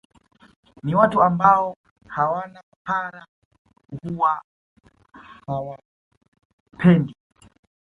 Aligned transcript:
Ni 0.83 0.95
watu 0.95 1.23
ambao 1.23 1.77
hawana 2.07 2.61
papara 2.71 3.25
huwa 4.03 4.41
hawapendi 5.47 7.13